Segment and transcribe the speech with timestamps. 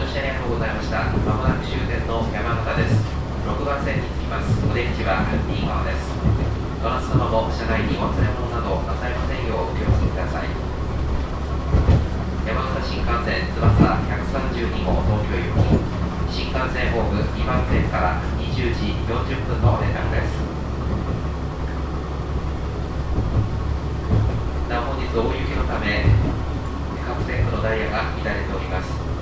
[0.00, 1.12] ございました。
[1.28, 3.04] まもなく終点の山形です。
[3.44, 4.48] 6番線に着きます。
[4.64, 6.08] お出口は右側です。
[6.80, 10.48] どなた様も車内にお忘れ物などなさいませんようお気をつけください。
[12.48, 20.40] 山形新幹線翼132号東京行き、新幹線ホーム2番線から20時40分の連絡です。
[24.64, 26.08] なお本日大雪のため、
[27.04, 29.19] 各線区のダイヤが乱れております。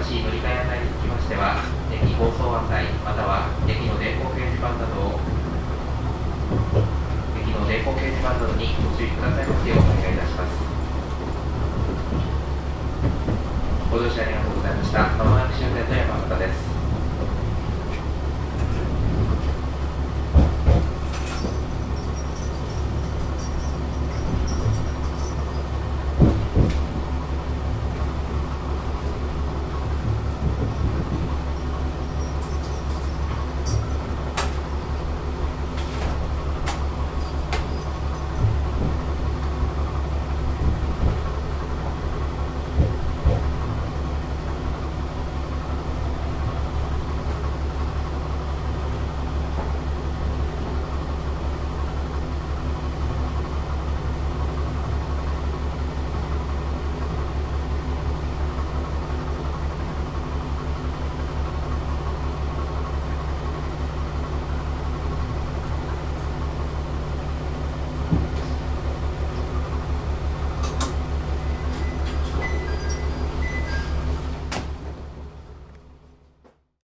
[0.00, 1.60] 詳しい乗り換え案内につきましては、
[1.92, 5.20] 駅放送案内、または駅の電光掲示板などを、
[7.36, 10.56] 駅の電光掲示板などにご注意くださいますようお願いいたします。
[13.92, 15.04] ご乗車ありがとうございました。
[15.20, 16.79] まもなく終点の山形です。